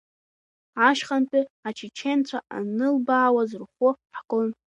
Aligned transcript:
Ашьхантәи 0.87 1.49
ачеченцәа 1.67 2.39
анлыбаауаз 2.57 3.51
рхәы 3.61 3.89
ҳгон. 4.17 4.49